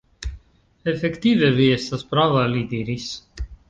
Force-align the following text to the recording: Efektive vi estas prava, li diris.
Efektive 0.93 1.51
vi 1.59 1.69
estas 1.77 2.09
prava, 2.15 2.51
li 2.57 2.69
diris. 2.77 3.11